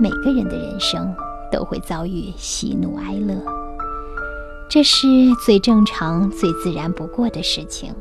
[0.00, 1.14] 每个人的人生
[1.50, 3.34] 都会遭遇喜怒哀乐，
[4.68, 5.06] 这是
[5.44, 7.94] 最正常、最自然不过的事情。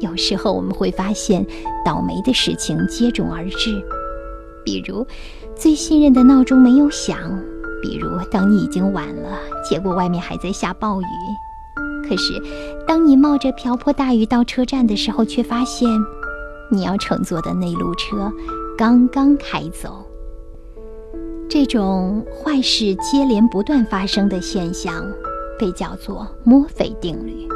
[0.00, 1.46] 有时候我们会发现，
[1.84, 3.82] 倒霉的事情接踵而至，
[4.64, 5.06] 比如
[5.54, 7.16] 最信任的闹钟没有响，
[7.80, 9.38] 比如当你已经晚了，
[9.68, 11.04] 结果外面还在下暴雨。
[12.08, 12.42] 可是，
[12.86, 15.88] 当你冒着瓢泼大雨到车站的时候，却发现
[16.70, 18.32] 你要乘坐的那路车
[18.76, 20.05] 刚刚开走。
[21.48, 25.06] 这种坏事接连不断发生的现象，
[25.58, 27.48] 被叫做墨菲定律。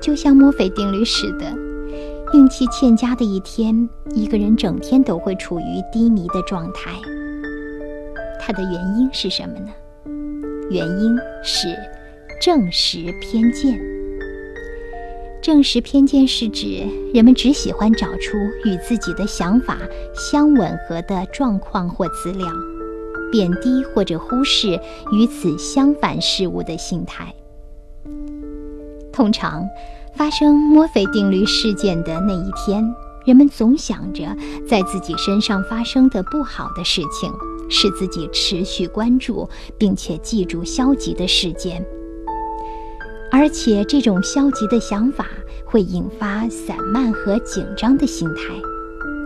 [0.00, 1.52] 就像墨菲定律似的，
[2.32, 6.90] 运气欠佳的一天，一个人整天都会处于低迷的状态。
[8.40, 9.70] 它的原因是什么呢？
[10.70, 11.68] 原因是
[12.40, 13.78] 正实偏见。
[15.42, 19.78] 正实偏见是指人们只喜欢找出与自己的想法
[20.12, 22.46] 相吻合的状况或资料，
[23.30, 24.80] 贬低或者忽视
[25.12, 27.34] 与此相反事物的心态。
[29.12, 29.66] 通常，
[30.14, 32.84] 发生墨菲定律事件的那一天，
[33.26, 34.24] 人们总想着
[34.68, 37.32] 在自己身上发生的不好的事情，
[37.68, 41.84] 使自己持续关注并且记住消极的事件。
[43.30, 45.26] 而且，这种消极的想法
[45.64, 48.54] 会引发散漫和紧张的心态，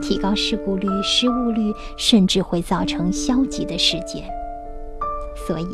[0.02, 4.22] 提高事故率、失误率，甚至会造成消极的事件。
[5.46, 5.64] 所以，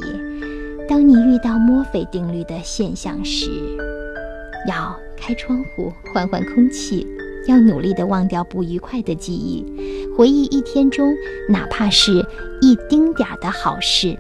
[0.89, 3.51] 当你遇到墨菲定律的现象时，
[4.69, 7.05] 要开窗户换换空气，
[7.49, 9.65] 要努力地忘掉不愉快的记忆，
[10.17, 11.13] 回忆一天中
[11.49, 12.25] 哪怕是
[12.61, 14.17] 一丁点儿的好事，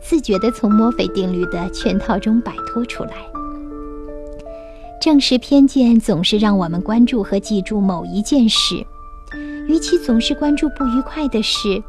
[0.00, 3.12] 自觉地从墨菲定律的圈套中摆脱出来。
[5.00, 8.84] 正视偏见总是让我们关注和记住某一件事，
[9.68, 11.82] 与其总是关注不愉快的事，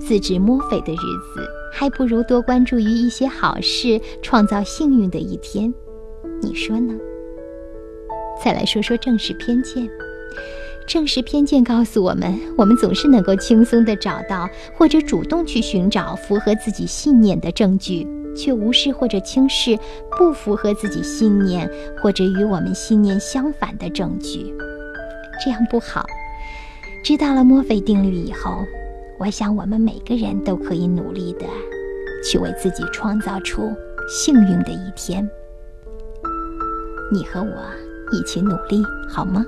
[0.00, 5.72] 自知墨菲的日子，还不如多关注于一些好事，创造幸运的一天。
[6.40, 6.92] 你说呢？
[8.44, 9.88] 再来说说正视偏见。
[10.88, 18.04] 正视偏见告诉我们，我们总是能够轻松地找到或者主动去寻找符合自己信念的证据，
[18.36, 19.78] 却无视或者轻视
[20.18, 21.70] 不符合自己信念
[22.02, 24.52] 或者与我们信念相反的证据。
[25.44, 26.04] 这样不好。
[27.02, 28.64] 知道了墨菲定律以后，
[29.18, 31.46] 我想我们每个人都可以努力的
[32.24, 33.70] 去为自己创造出
[34.08, 35.28] 幸运的一天。
[37.12, 37.92] 你和我。
[38.14, 39.42] 一起努力，好吗？